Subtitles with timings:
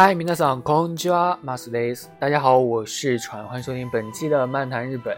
[0.00, 2.10] 嗨，皆さんこんにちは、マスです。
[2.20, 5.16] 大家好，我是川，欢迎收听本期的漫谈日本。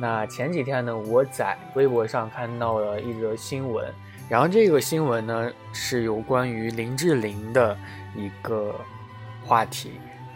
[0.00, 3.92] 那前几天呢，我在微博上看到了一则新闻，
[4.28, 7.76] 然后这个新闻呢是有关于林志玲的
[8.14, 8.74] 一个
[9.44, 9.92] 话题。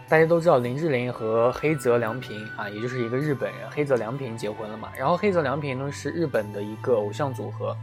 [0.08, 4.90] 大家都知道林志玲和黑泽良平啊，也就是一个日本人黑泽良平结婚了嘛。
[4.98, 7.76] 然后黑泽良平呢是日本的一个偶像组合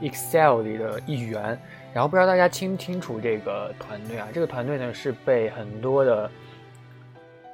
[0.00, 1.58] EXILE 里的一员。
[1.95, 4.27] 然后不知道大家清不清楚这个团队啊？
[4.33, 6.29] 这个团队呢是被很多的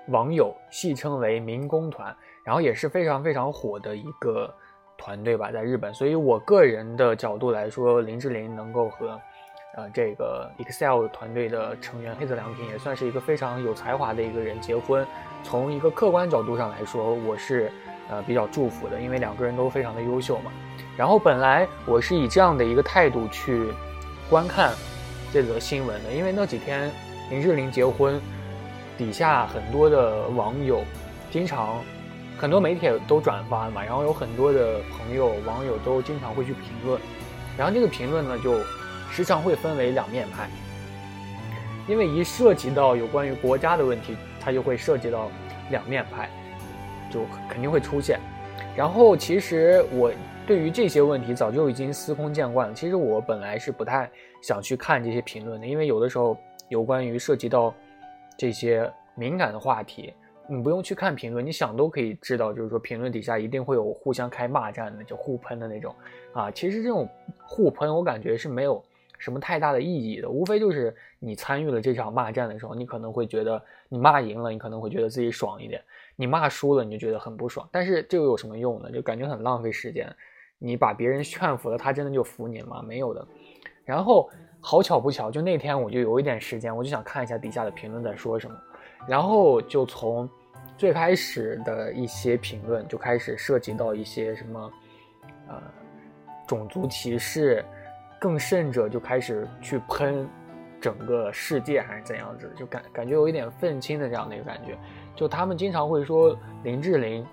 [0.07, 2.11] 网友戏称为“民工团”，
[2.43, 4.51] 然后也是非常非常火的一个
[4.97, 5.93] 团队吧，在日本。
[5.93, 9.09] 所以我个人的角度来说，林志玲能够和
[9.75, 15.05] 呃这个 EXILE 团队的成员黑泽良平也算是一个非常有才华的一个人结婚。
[15.43, 17.71] 从一个客观角度上来说，我是
[18.09, 20.51] 呃比较祝福的，因为两个人都非常的优秀嘛。
[20.97, 23.71] 然后本来我是以这样的一个态度去。
[24.31, 24.73] 观看
[25.33, 26.89] 这则新闻的，因为那几天
[27.29, 28.17] 林志玲结婚，
[28.97, 30.85] 底下很多的网友，
[31.29, 31.81] 经常
[32.37, 36.97] 很多媒体都转发嘛，然后有很多的朋友网友都经常会去评论，
[37.57, 38.57] 然后这个评论呢就
[39.11, 40.49] 时常会分为两面派，
[41.85, 45.29] 因为一涉及到有关于国家的问题，它就会涉及到
[45.71, 46.29] 两面派，
[47.11, 48.17] 就肯定会出现。
[48.77, 50.09] 然后其实我。
[50.51, 52.73] 对于这些问题，早就已经司空见惯了。
[52.73, 57.73] 其实我本来是不太想去看这些评论的，因为有的时候有关于涉及到
[58.37, 60.13] 这些敏感的话题，
[60.49, 65.95] 你不用去看评论，你想都可以知道，就是说评论底下一定会有互相开骂战的，就互喷的那种
[66.33, 66.51] 啊。
[66.51, 67.07] 其实这种
[67.45, 68.83] 互喷，我感觉是没有
[69.17, 75.79] 什么太大的意义的，无非就是你参与了这场骂战的时候，你可能会觉得你骂赢了，你可能会觉得自己爽一点；
[76.17, 77.65] 你骂输了，你就觉得很不爽。
[77.71, 78.91] 但是这又有什么用呢？
[78.91, 80.13] 就感觉很浪费时间。
[80.63, 82.83] 你把别人劝服了，他真的就服你吗？
[82.87, 83.27] 没有的。
[83.83, 84.29] 然后
[84.59, 88.55] 好巧不巧，就那天我就有一点时间，我就想看一下底下的评论在说什么。
[89.07, 90.29] 然后就从
[90.77, 94.71] 最开始的一些评论就开始涉及到一些什么，
[95.47, 95.59] 呃，
[96.45, 97.65] 种族歧视，
[98.19, 100.29] 更甚者就开始去喷
[100.79, 104.77] 整个世界还是怎样子，就感感觉有一点愤青的这样的一个感觉。
[105.15, 107.25] 就他们经常会说林志玲。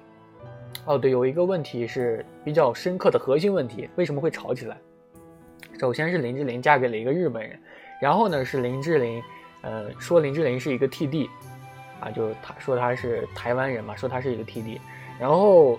[0.85, 4.77] 哦，对，有一个问题是比较深刻的核心问题，为什么会吵起来？
[5.79, 7.57] 首先是林志玲嫁给了一个日本人，
[8.01, 9.23] 然后呢是林志玲，
[9.63, 11.31] 呃，说林志玲是一个 T D，
[12.01, 14.81] 啊，就他说他是台湾人嘛，说他是一个 T D，
[15.21, 15.79] 然后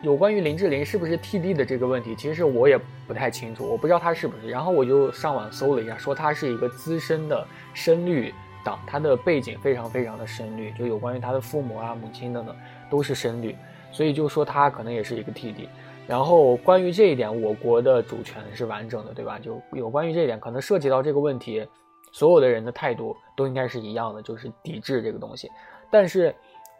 [0.00, 8.32] 有关于林志玲是不是 T D 的这个问题，其实我也不太清楚，我不知道他是不是，然后我就上网搜了一下，说他是一个资深的深绿
[8.64, 12.56] 党，他的背景非常非常的深绿，就有关于他的父母啊、母亲等等。
[12.90, 13.56] 都是深绿，
[13.90, 15.68] 所以就说他可能也是一个 T D。
[16.06, 19.38] 然后关于这一点，我国的主权是完整的，对吧？
[19.40, 21.66] 就有关于这一点，可能涉及到这个问题，
[22.12, 25.50] 所有的人的态度都应该是一样的，就是抵制这个东西。
[25.90, 26.32] 但是，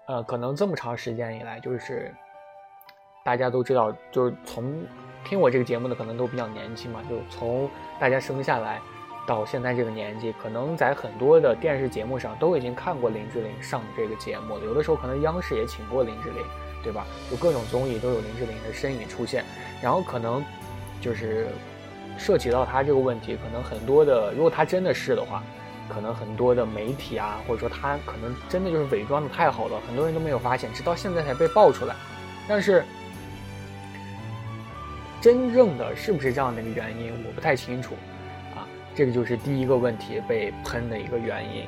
[0.07, 2.15] 呃，可能这么长时间以来，就是
[3.25, 4.73] 大家都知道，就是从
[5.25, 7.69] 听我这个节目的可能都比较年轻嘛，就从
[7.99, 8.81] 大家生下来。
[9.27, 14.65] 到现在这个年纪，可能在很多的电视节目上都已经看过林志玲上这个节目了。
[14.65, 16.43] 有的时候可能央视也请过林志玲，
[16.83, 17.05] 对吧？
[17.31, 19.45] 就各种综艺都有林志玲的身影出现。
[19.83, 20.43] 然后可能
[21.01, 21.49] 就是
[22.17, 25.43] 涉及到她这个问题，可能很多的，如果她真的是的话，
[25.89, 31.95] 可能很多的媒体啊，或者说她可能真的就是伪装的太好了，很多人都没有发现，直到现在才被爆出来。
[32.49, 32.85] 但是
[35.21, 37.95] 真正的是不是这样的一个原因，我不太清楚。
[38.97, 41.67] 这个就是第一个问题被喷的一个原因，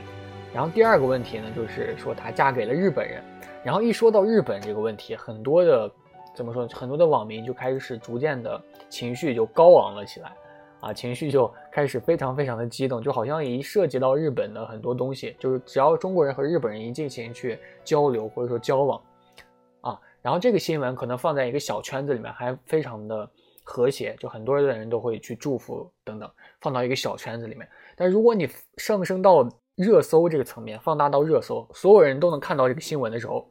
[0.55, 3.23] 然后第二个问题呢，就是说她嫁给了日本人，
[3.63, 5.93] 然后一说到日本这个问题，很多的
[6.35, 8.59] 怎么说，很多的网民就开始逐渐的
[8.89, 10.33] 情绪就高昂了起来，
[10.81, 18.99] 啊，情绪就开始非常非常的激动，就好像一涉及到日本的很多东西，就是只要中国人和日本人一进行去交流或者说交往，
[19.83, 23.29] 啊，然后这个新闻可能放在一个小圈子里面还非常的。
[23.71, 26.31] 和谐，就很多的人都会去祝福等等，
[26.63, 27.69] 放到一个小圈子里面。
[27.95, 28.49] 但如果你
[28.79, 33.47] 上升到热搜这个层面，放大到热搜，所有人都能看到这个新闻的时候，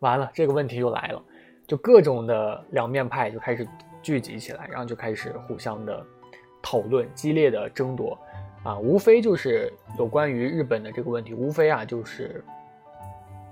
[0.00, 1.24] 完了，这个问题就来了，
[1.66, 3.66] 就各种的两面派就开始
[4.02, 6.04] 聚集起来，然后就开始互相的
[6.62, 8.18] 讨论，激烈的争夺。
[8.62, 12.44] 啊，无非就是有关于日本的这个问题，无非啊就是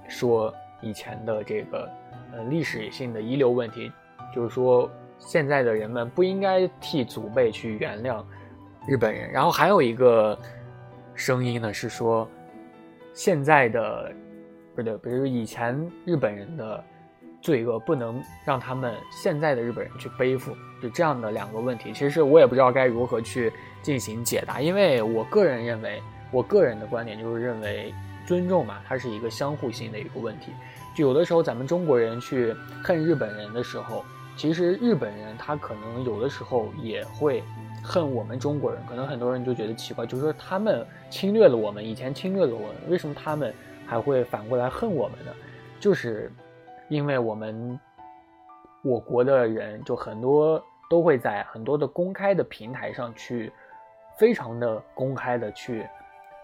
[0.06, 1.88] 说以前的这个
[2.32, 3.90] 呃历史性的遗留问题，
[4.34, 4.90] 就是说
[5.26, 8.22] 现在的人们不应该替祖辈去原谅
[8.86, 9.30] 日本人。
[9.30, 10.38] 然后还有一个
[11.14, 12.28] 声音呢是说，
[13.12, 14.12] 现在的
[14.74, 16.84] 不对，比如以前日本人的
[17.40, 23.52] 罪恶不能让他们现在的日本人去背负，就这样的两个问题，其实我也不知道该如何去。
[23.84, 27.92] 进行解答，因为我个人认为，我个人的观点就是认为，
[28.26, 30.52] 尊重嘛，它是一个相互性的一个问题。
[30.96, 34.02] 就有的时候咱们中国人去恨日本人的时候，
[34.36, 37.42] 其实日本人他可能有的时候也会
[37.82, 38.80] 恨我们中国人。
[38.86, 43.54] 可能很多人就觉得奇怪，就是说他们侵略了我们，以前侵略了我们，为什么他们
[43.86, 45.32] 还会反过来恨我们呢？
[45.80, 46.32] 就是
[46.88, 47.78] 因为我们
[48.82, 53.52] 我国的人就很多都会在很多的公开的平台上去。
[54.16, 55.84] 非常的公开的去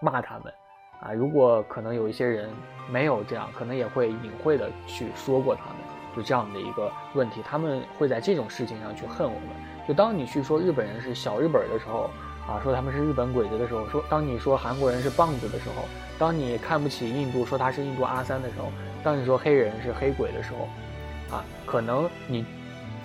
[0.01, 0.53] 骂他们，
[0.99, 2.49] 啊，如果可能有一些人
[2.89, 5.75] 没有这样，可能也会隐晦的去说过他们，
[6.15, 9.49] 就这样的一个问题，他们会在这种事情上去恨我们。
[9.87, 12.09] 就当你去说日本人是小日本的时候，
[12.47, 15.85] 啊，说他们是日本鬼子的时候，说当你说韩国人是棒子的时候，
[16.17, 18.71] 当你看不起印度，说他是印度阿三的时候，
[19.03, 22.45] 当你说黑人是黑鬼的时候，啊，可能你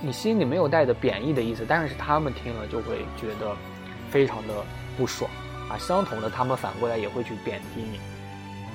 [0.01, 3.55] 你心里没有带着贬义的意思，但是他们听了就会觉得。
[4.09, 4.55] 非常的
[4.97, 5.29] 不爽
[5.69, 5.77] 啊！
[5.77, 7.99] 相同的，他们反过来也会去贬低你，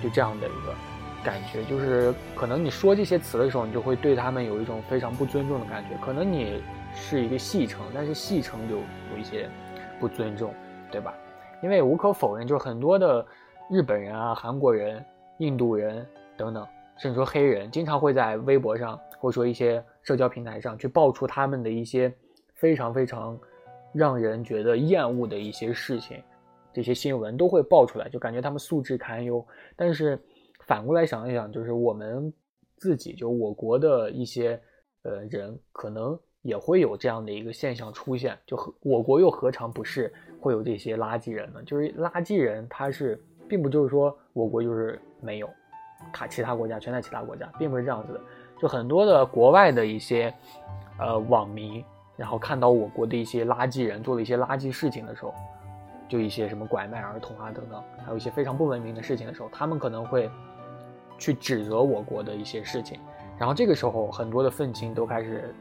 [0.04, 0.76] 就这样的一个
[1.24, 5.98] 感觉，就是可能你说这些词的时候，你就会对他们有一种非常不尊重的感觉。
[6.04, 6.62] 可能你
[6.94, 9.50] 是一个戏称，但是戏称就有一些
[10.00, 10.54] 不尊重，
[10.92, 11.14] 对吧？
[11.62, 13.26] 因为无可否认，就是很多的
[13.70, 15.04] 日本人啊、韩国人、
[15.38, 22.14] 印度人等等，甚至说黑人，经常会在微博上或者说一些社交平台上去爆出他们的一些
[22.56, 23.38] 非常非常。
[23.94, 26.24] 让人觉得厌恶的一些事情，
[26.72, 29.46] 这些新闻都会爆出来，就感觉他们素质堪忧。
[29.76, 30.18] 但是
[30.66, 32.34] 反过来想一想，就是我们
[32.78, 34.60] 自己，就我国的一些
[35.04, 38.38] 呃人，可能也会有这样的一个现象出现。
[38.46, 41.62] 就和我国又何尝不是会有这些垃圾人呢？
[41.64, 45.50] 就是垃圾人，他是并不就是说我国就是没有，
[46.14, 48.22] 他其他国家全在其他国家，并不是这样子的。
[48.62, 50.34] 就很多的国外的一些
[51.00, 51.84] 呃网民。
[52.18, 55.34] 然后看到我国的一些垃圾人做了一些垃圾事情的时候，
[56.08, 60.30] 就一些什么拐卖儿童啊等等，还有一些非常不文明的事情的时候，他们可能会
[61.22, 63.00] 去指责我国的一些事情。
[63.38, 65.54] 然后这个时候，很多的愤青都开始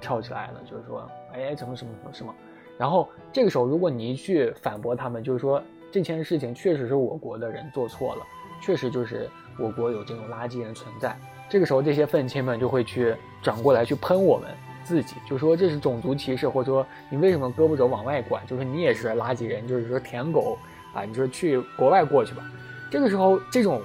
[0.00, 2.32] 跳起来了，就是说，哎，怎么什么什么什么。
[2.78, 5.60] 然后这个时候，如果你一去反驳他们，就是说
[5.90, 8.22] 这件事情确实是我国的人做错了，
[8.60, 11.16] 确实就是我国有这种垃圾人存在。
[11.48, 14.48] 这个时候，这些愤青们就会去转过来去喷我们。
[14.84, 18.42] 自己就说这是种族歧视，或者说你为什么胳膊肘往外拐？
[18.46, 20.58] 就是你也是垃圾人，就是说舔狗
[20.92, 21.04] 啊！
[21.04, 22.42] 你说去国外过去吧。
[22.90, 23.80] 这个时候这种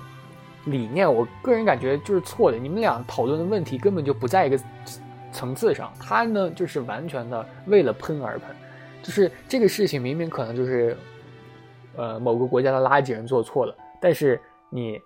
[0.65, 2.57] 理念，我个人感觉就是错的。
[2.57, 4.59] 你们俩讨论的问题根本就不在一个
[5.31, 5.91] 层次上。
[5.99, 8.55] 他呢就是完全的为了喷而喷，
[9.01, 10.97] 就是这个事情明明可能就是
[11.95, 14.39] 呃某个国家的垃圾人做错了，但是
[14.69, 14.99] 你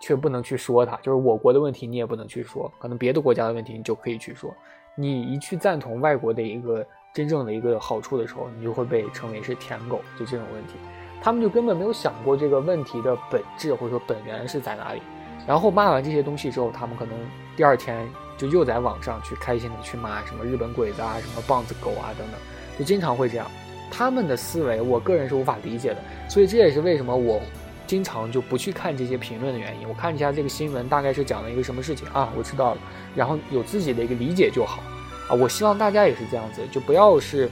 [0.00, 4.54] 却不能去说他，就是我国的问题你也不能去说，可能别的国家的问题你就可以去说。
[4.94, 6.84] 你一去赞同外国的一个
[7.14, 10.74] 真正的一个好处的时候，你就会被称为是舔狗，就这种问题，
[11.22, 15.00] 他们就根本没有想过这个问题的本质或者说本源是在哪里。
[15.46, 17.14] 然后骂完这些东西之后，他们可能
[17.56, 22.40] 第二天就又在网上去开心的去骂什么日本鬼子啊、什么棒子狗啊等等，
[22.78, 23.46] 就经常会这样。
[23.90, 25.98] 他们的思维，我个人是无法理解的。
[26.28, 27.40] 所以这也是为什么我
[27.86, 29.88] 经常就不去看这些评论的原因。
[29.88, 32.80] 我看一下这个新闻大概是讲了一个什么事情啊，我知道了。
[33.14, 34.80] 然后有自己的一个理解就好，
[35.28, 37.50] 啊，我希望大家也是这样子，就不要是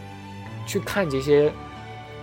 [0.65, 1.53] 去看这些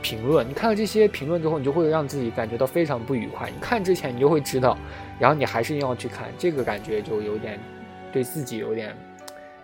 [0.07, 0.47] 评论。
[0.47, 3.49] 你看了这些评论之后，你就会让自己感觉到非常不愉快。
[3.49, 4.77] 你看之前你就会知道，
[5.19, 7.59] 然后你还是要去看，这个感觉就有点
[8.13, 8.95] 对自己有点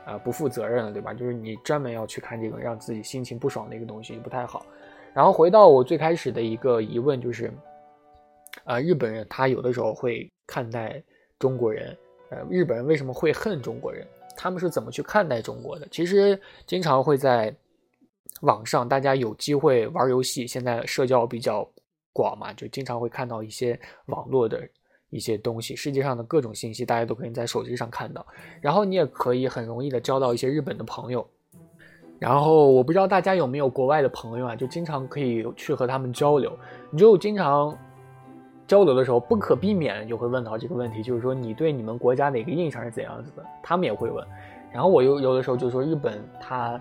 [0.06, 1.14] 啊不负责任了，对吧？
[1.14, 4.66] 就是你专门要去看这个让自己心情不爽的一个东西就，不太好。
[5.14, 7.50] 然后回到我最开始的一个疑问，就是
[8.66, 11.02] 啊，日本人他有的时候会看待
[11.40, 11.96] 中国人。
[12.30, 14.06] 呃日本人为什么会恨中国人？
[14.36, 15.88] 他们是怎么去看待中国的？
[15.90, 17.56] 其实经常会在
[18.44, 21.68] 网上，大家有机会玩游戏，现在社交比较
[22.14, 24.62] 广嘛，就经常会看到一些网络的
[25.10, 28.26] 一些东西，世界上的各种信息，大家都可以在手机上看到。
[28.62, 31.28] 然后你也可以很容易的交到一些日本的朋友。
[32.20, 36.58] 然后我不知道大家有没有国外的朋友啊，就经常可以去和他们交流，
[36.90, 37.78] 你就经常。
[38.66, 43.46] 交流的时候不可避免就会问到这个问题，就是说你对你们国家的一个印象是怎样子的？
[43.62, 44.26] 他们也会问。
[44.72, 46.80] 然后我有有的时候就说日本它，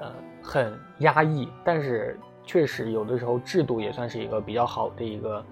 [0.00, 0.10] 呃，
[0.42, 5.44] 很压抑，但是确实有的时候制度也算是一个比较好的一个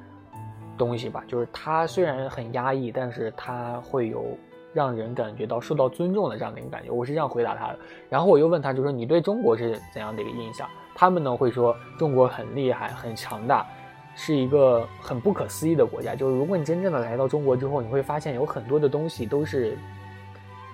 [0.76, 1.23] 东西吧。
[1.28, 4.37] 就是它虽然很压抑，但是它会有
[4.73, 6.90] 让人感觉到受到尊重的这样的一个感觉。
[6.90, 7.78] 我是这样回答他的。
[8.09, 10.68] 然后我又问他，就说你对中国是怎样的一个印象？
[10.94, 13.66] 他们呢会说中国很厉害、很强大，
[14.14, 16.14] 是一个很不可思议的国家。
[16.14, 19.78] 就是如果你真正的来到中国之后，你会发现有很多的东西都是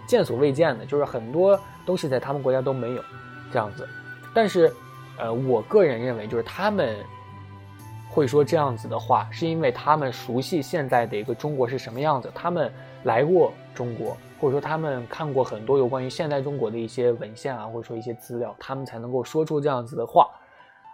[0.06, 3.02] 见所未见的，就是很多东西在他们国家都没有
[3.52, 3.86] 这样子。
[4.36, 4.70] 但是，
[5.16, 6.94] 呃，我个人认为，就是他们
[8.10, 12.70] 会说这样子的话，是因为他们熟悉现在的一个中国是什么样子，他们
[13.04, 14.14] 来过中国。
[14.38, 20.28] 或者说他们看过很多有关于现代中国的一些文献啊，或者说一些资料，他们才能够说出这样子的话，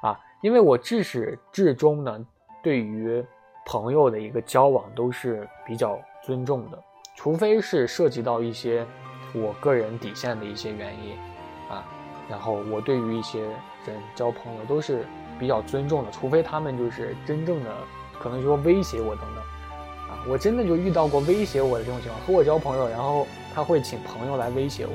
[0.02, 2.24] 啊，因为我至始至终呢，
[2.62, 3.24] 对于
[3.66, 6.78] 朋友的一个交往都是比较尊重的，
[7.16, 8.86] 除非是涉及到一些
[9.34, 11.16] 我个人底线的一些原因，
[12.32, 13.42] 然后我对于一些
[13.84, 15.04] 人交朋友都是
[15.38, 17.70] 比较尊重的，除非他们就是真正的
[18.18, 19.44] 可能说威胁我等等。
[20.08, 24.92] 啊我真的就遇到过威胁我的这种情况，和我交朋友，然后他会请朋友来威胁我，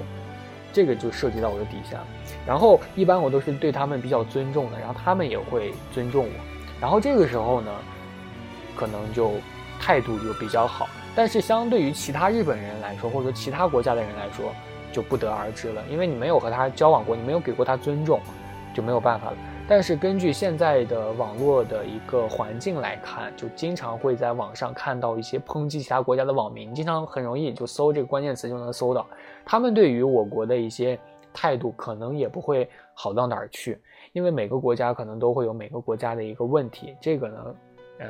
[0.73, 1.99] 这个就涉及到我的底线。
[2.43, 6.31] 然后一般我都是对他们比较尊重的，然后他们也会尊重我。
[6.81, 7.71] 然后这个时候呢，
[8.75, 9.33] 可能就
[9.79, 10.89] 态度就比较好。
[11.15, 14.53] 但是相对于其他日本人来说，或者说其他国家的人来说，
[14.97, 18.19] 就不得而知了，因为你没有和他交往过，你没有给过他尊重，
[18.73, 19.37] 就没有办法了。
[19.67, 29.05] 但是根据现在的网络的一个环境来看，就经常会在网上看到一些抨击其他国家的网民，经常很容易就搜这个关键词就能搜到，
[29.45, 30.97] 他们对于我国的一些
[31.31, 33.79] 态度可能也不会好到哪儿去，
[34.13, 37.55] 因为每个国家可能都会有每个国家的一个问题，这个呢，
[37.99, 38.09] 呃，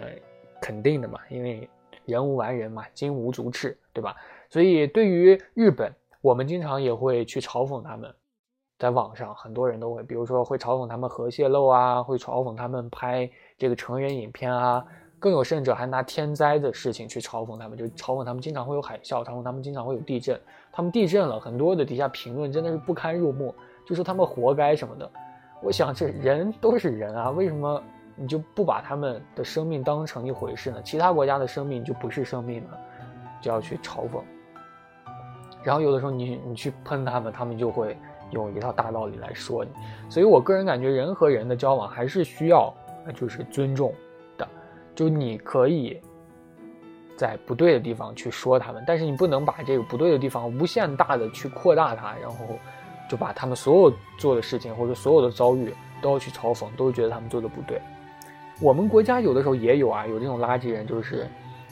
[0.62, 1.70] 肯定的嘛，因为
[2.06, 4.16] 人无完人嘛，金无足赤，对吧？
[4.50, 5.92] 所以对于日本，
[6.28, 8.14] 我们经常也会去嘲讽他们。
[8.78, 14.86] 在网上，很多人都会，比如说会嘲讽他们核泄漏啊，会嘲讽他们拍这个成人影片啊，
[15.20, 20.38] 更有甚者还拿天灾的事情去嘲讽他们，就嘲讽他们经常会有海啸，嘲讽他们经常会有地震，
[20.70, 23.56] 他们地震了，很多的底下评论真的是不堪入目，
[23.88, 25.10] 就说他们活该什么的。
[25.64, 27.82] 我想这人都是人啊，为什么
[28.18, 30.82] 你就不把他们的生命当成一回事呢？
[30.84, 32.78] 其他国家的生命就不是生命了？
[33.42, 34.22] 就要去嘲讽，
[35.68, 37.96] 然后有的时候你你去喷他们，他们就会。
[38.32, 39.72] 用一套大道理来说你，
[40.10, 42.74] 所以我个人感觉人和人的交往还是需要，
[43.16, 43.94] 就是尊重
[44.38, 44.46] 的。
[44.94, 45.98] 就你可以
[47.16, 52.38] 在不对的地方去说他们，但是你不能把这个不对的地方无限大的去扩大它，然后
[53.10, 57.82] 就把他们所有做的事情或者所有的遭遇都要去嘲讽，都觉得他们做的不对。
[58.60, 61.26] 我们国家有的时候也有啊，有这种垃圾人，就是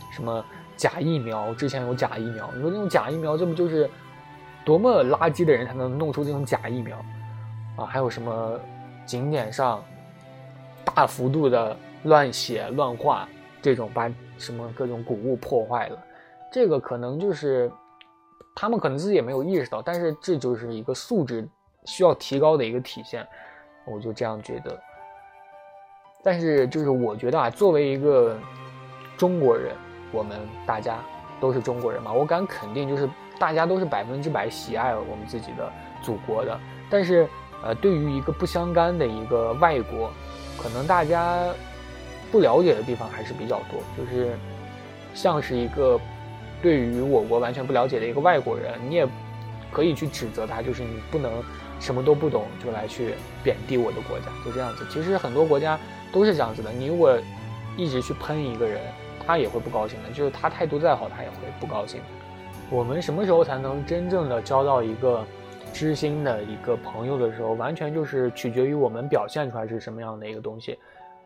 [0.10, 0.46] 什么
[0.76, 3.90] 假疫苗，之前有假疫苗，你说这种假疫苗，这不就是？
[4.66, 6.98] 多么垃圾的人才能弄出这种假疫苗，
[7.76, 8.60] 啊，还有什么
[9.06, 9.80] 景点上
[10.84, 13.30] 大幅度的乱写乱画，
[13.62, 16.04] 这种把什么各种古物破坏了，
[16.52, 17.72] 这个可能就是
[18.56, 21.48] 他们可能自己也没有意识到，但是这就是一个素质
[21.86, 23.24] 需要提高的一个体现，
[23.86, 24.76] 我就这样觉得。
[26.24, 28.36] 但是就是我觉得啊，作为一个
[29.16, 29.76] 中国人，
[30.12, 31.00] 我们大家
[31.40, 33.10] 都是中国人嘛，我敢肯定就是。
[33.38, 35.70] 大家都是百分之百喜爱我们自己的
[36.02, 36.58] 祖国的，
[36.90, 37.28] 但是，
[37.62, 40.10] 呃，对于一个不相干的一个外国，
[40.58, 41.44] 可能大家
[42.32, 43.82] 不了解的地方还是比较多。
[43.98, 44.38] 就是
[45.14, 46.00] 像是一个
[46.62, 49.06] 对于我国完全不了解的一个外国人，你也
[49.70, 51.30] 可以去指责他，就是你不能
[51.82, 54.88] 什么都不懂就来去贬低我的国家，就这样子。
[54.90, 55.78] 其实很多国家
[56.14, 57.20] 都是这样子的，你如果
[57.76, 58.80] 一直去喷一个人，
[59.26, 62.02] 他也会不高兴的，就是他态度再好，他也会不高兴。
[62.70, 65.24] 我们什么时候才能真正的交到一个
[65.74, 70.78] 知心的一个朋友的时候，完全就是取决于我们表现出来是什么样的一个东西，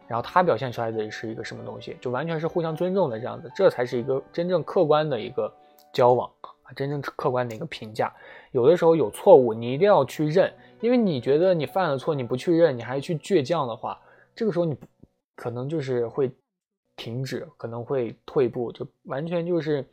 [0.08, 5.51] 然后他表现出来的是一个什么东西，就完全是互相尊重的这样子，这才是一个真正客观的一个
[5.94, 8.12] 交往啊，真正客观的一个评价。
[8.51, 10.51] 有的时候有错误，你一定要去认，
[10.82, 13.98] 因为你觉得你犯了错，你不去认，你还去倔强的话，
[14.36, 14.75] 这个时候你
[15.36, 16.29] 可能就是会
[17.00, 19.84] 停止，可能会退步，就完全就是。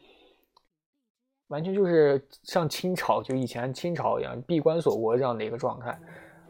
[1.48, 5.96] 完全就是像清朝，就以前清朝一样闭关锁国这样的一个状态，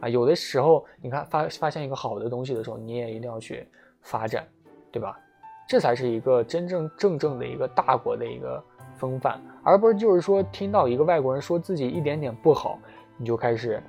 [0.01, 3.69] 啊，有的时候你看发发现一个好的东西的时候，你也一定要去
[4.01, 4.49] 发展，
[4.91, 5.21] 对吧？
[5.69, 8.65] 这才是一个真正正正的一个大国的一个
[8.97, 12.79] 风范，而不是就是说听到一个外国人说自己一点点不好，
[13.19, 13.83] 你就开始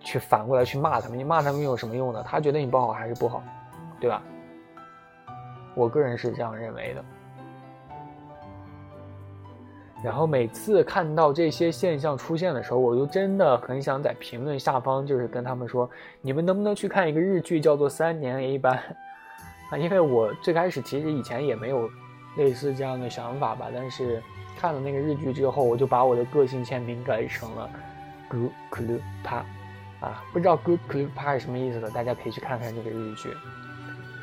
[0.00, 2.24] 去反过来去骂他们，你骂他们有什么用呢？
[2.26, 3.42] 他觉得你不好还是不好，
[4.00, 4.22] 对吧？
[5.78, 7.04] 我个人是这样认为的。
[10.02, 15.88] 然后每次看到这些现象出现的时候，我就真的很想在评论下方就是跟他们说，
[16.20, 18.76] 你们能不能去看一个日剧叫做《三年 A 班》
[19.74, 19.78] 啊？
[19.78, 21.90] 因为我最开始其实以前也没有
[22.36, 24.22] 类似这样的想法吧，但是
[24.56, 27.68] 看了那个日剧之后，我就把我的个性签名改成了
[28.28, 29.42] “Good Clue Pa”，
[29.98, 33.30] 啊，不知道 “Good Clue Pa” 是什么意思的，大家可以去看看这个日剧，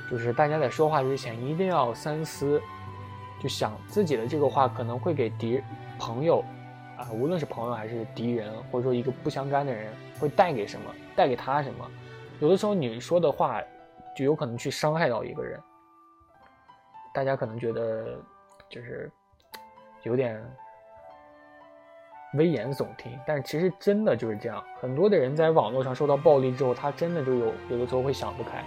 [0.09, 2.61] 就是大家在说话之前一定要三思。
[3.37, 5.61] 就想自己的这个话可能会给敌
[5.99, 6.43] 朋友，
[6.97, 11.85] 啊，无论是朋友还是敌人，或者说一个不相干的人，会带给什么，带给他什么？
[12.39, 13.61] 有的时候你说的话，
[14.15, 15.59] 就有可能去伤害到一个人。
[17.13, 18.17] 大家可能觉得
[18.69, 19.11] 就是
[20.03, 20.41] 有点
[22.35, 24.63] 危言耸听，但其实真的就是这样。
[24.79, 28.63] 很多的人在网络上受到暴力之后，他真的就有有的时候会想不开。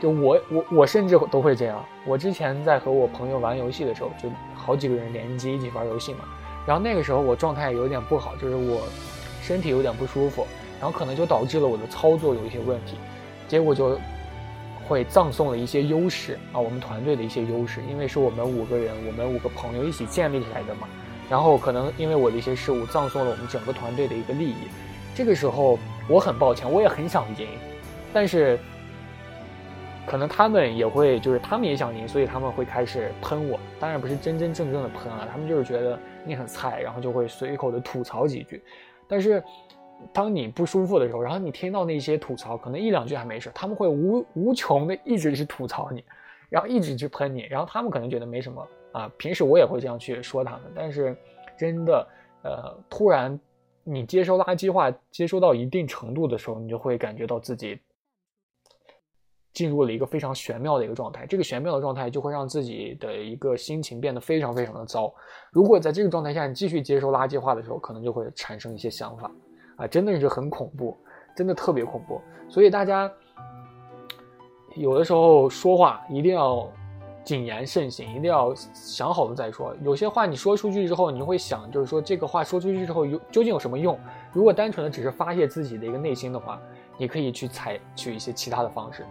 [0.00, 1.84] 就我我我甚至都会这样。
[2.06, 6.20] 我之前在和我朋友玩游戏的时候，就好几个人联机一起玩游戏嘛。
[6.66, 8.82] 然后那个时候我状态有点不好，就是我
[9.42, 10.46] 身体有点不舒服，
[10.80, 12.96] 然后可能就导致了我的操作有一些问题，
[13.48, 13.98] 结果就
[14.86, 20.86] 会葬送了一些优势啊，我们团队的一些优势，因为是我们五个人，我们五个朋友一起建立起来的嘛。
[21.28, 24.68] 然后可能因为我的一些失误，葬送了我们整个团队的一个利益。
[25.14, 25.78] 这个时候
[26.08, 27.46] 我很抱歉，我也很想赢，
[28.12, 28.58] 但是。
[30.08, 33.60] 可能他们也会，就是他们也想赢，所以他们会开始喷我。
[33.78, 38.62] 当然不是真真正正的喷啊，他们就是觉得你很菜，然后就会随口的吐槽几句。
[39.06, 39.42] 但是，
[40.12, 46.02] 当你不舒服的时候，然后你听到那些吐槽，可能一两句还没事，他们会无无穷的一直去吐槽你，
[46.48, 49.10] 然后一直去喷你，然后他们可能觉得没什么啊。
[49.18, 51.14] 平时我也会这样去说他们，但是
[51.58, 52.08] 真的，
[52.44, 53.38] 呃，突然
[53.84, 57.78] 你接收垃圾话接收到一定程度的时候，你就会感觉到自己。
[59.52, 65.12] 进入了一个非常玄妙的一个状态，这个玄妙的状态就会让自己的一个心情变得非常非常的糟。
[65.50, 69.30] 如果在这个状态下你继续接收垃圾话的时候，可能就会产生一些想法，
[69.76, 70.96] 啊，真的是很恐怖，
[71.34, 72.20] 真的特别恐怖。
[72.48, 73.10] 所以大家
[74.76, 76.70] 有的时候说话一定要
[77.24, 79.74] 谨言慎行，一定要想好了再说。
[79.82, 83.98] 有些话你说出去之后，你会想，就是说这个话说出去之后有究竟有什么用？
[84.32, 86.60] 如果单纯的只是发泄自己的一个内心的话，
[86.96, 89.04] 你可以去采取一些其他的方式。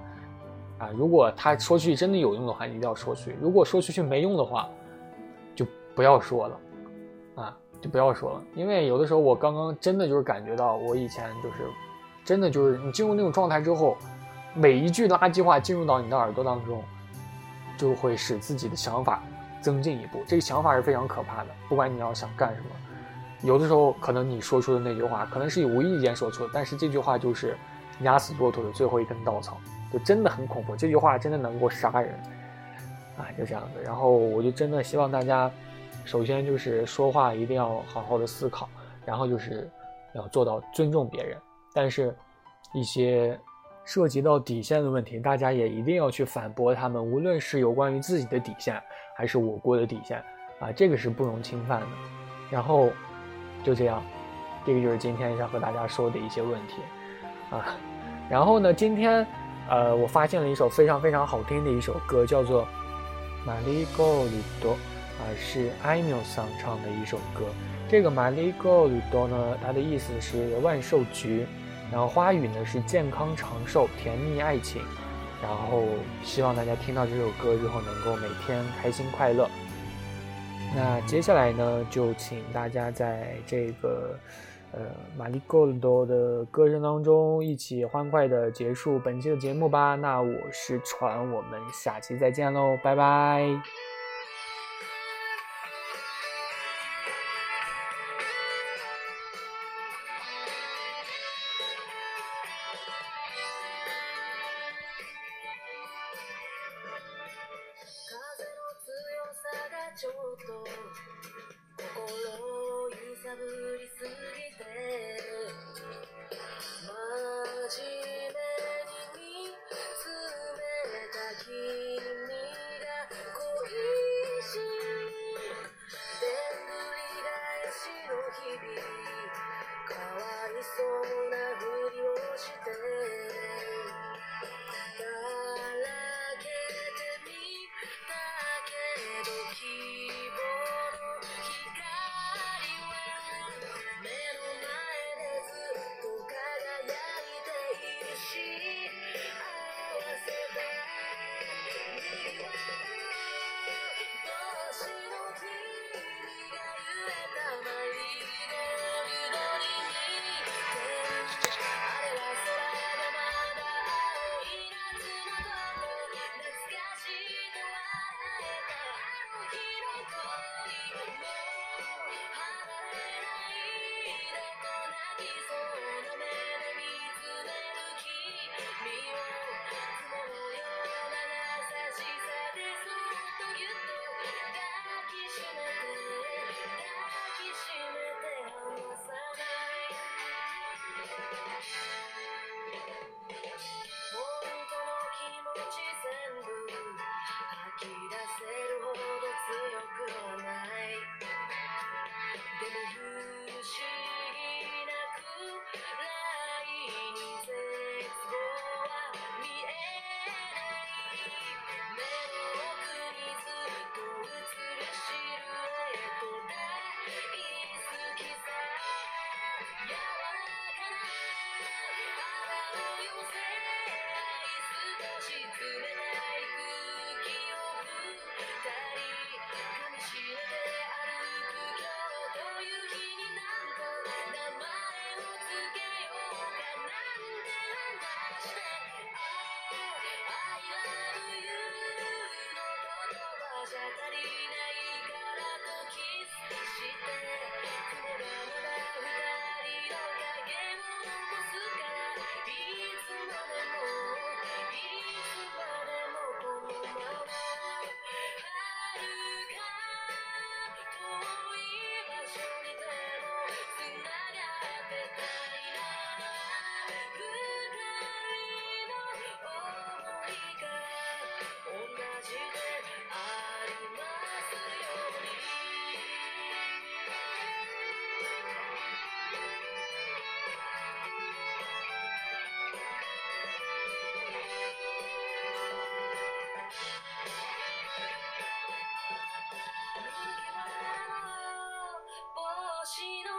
[0.79, 4.69] 啊，如果他说出去真的有用的话，你一定要说出去；如果说出去没用的话，
[5.55, 6.59] 就不要说了，
[7.35, 8.43] 啊，就不要说了。
[8.55, 11.67] 因为有的时候我刚刚真的就是感觉到，我以前就是，
[12.23, 13.97] 真的就是你进入那种状态之后，
[14.53, 16.83] 每一句垃圾话进入到你的耳朵当中，
[17.77, 19.23] 就会使自己的想法
[19.61, 20.21] 增进一步。
[20.27, 21.49] 这个想法是非常可怕的。
[21.67, 22.67] 不管你要想干什么，
[23.41, 27.57] 有的时候可能你说出的那句话，可能是你无意间说出的，但是这句话就是
[28.01, 29.57] 压死骆驼的最后一根稻草。
[29.91, 32.13] 就真的很恐怖，这句话真的能够杀人，
[33.17, 33.81] 啊，就这样子。
[33.81, 35.49] 然后我就真的希望大家，
[36.03, 38.67] 首先就是说话一定要好好的思考，
[39.05, 39.69] 然后就是
[40.13, 41.37] 要做到尊重别人。
[41.73, 42.13] 但是，
[42.73, 43.39] 一些
[43.85, 48.81] 涉及到底线的问题，大家也一定要去反驳他们，无论是有关于自己的底线，
[49.15, 50.21] 还是我国的底线，
[50.59, 51.87] 啊，这个是不容侵犯的。
[52.51, 52.89] 然后
[53.63, 54.03] 就这样，
[54.65, 56.81] 这个就是今天想和大家说的一些问题，
[57.51, 57.77] 啊，
[58.29, 59.25] 然后呢，今天。
[59.69, 62.63] 呃，我发现了一首非常非常好听的一首歌，叫做
[63.45, 67.45] 《玛丽高里多》，啊，是艾缪桑唱的一首歌。
[67.89, 71.45] 这个玛丽高里多呢，它的意思是万寿菊，
[71.91, 74.81] 然后花语呢是健康长寿、甜蜜爱情。
[75.41, 75.83] 然后
[76.23, 79.49] 希望大家听到这首歌之后，能够每天开心快乐。
[80.75, 84.17] 那接下来呢，就请大家在这个。
[84.73, 84.81] 呃，
[85.17, 89.95] 玛丽高多的歌声当中，一起欢快的结束本期的节目吧。
[89.95, 93.86] 那我是船，我们下期再见喽，拜拜。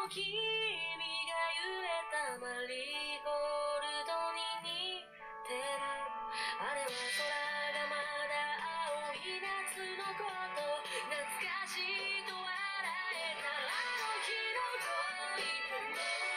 [0.09, 5.05] 君が揺れたマリーゴールドに似
[5.45, 5.85] てる。
[5.85, 7.29] あれは空
[7.77, 8.33] がまだ
[9.05, 10.25] 青い夏のこ
[10.57, 10.65] と。
[11.13, 13.69] 懐かしいと笑えたあ
[14.01, 15.45] の日の恋。
[15.45, 16.28] とね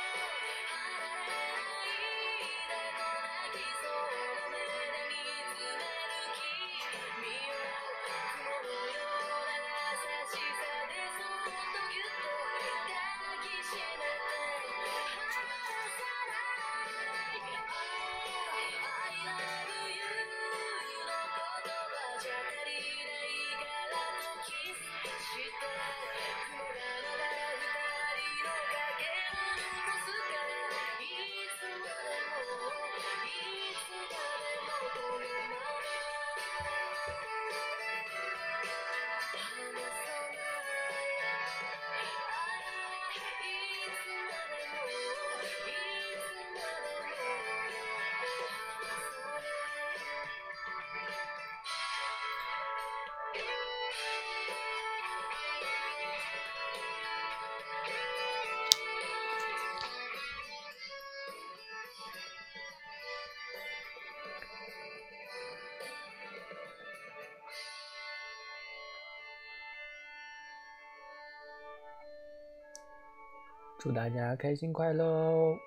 [73.81, 75.57] 祝大家开心快乐哦。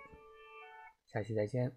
[1.12, 1.72] 下期再见。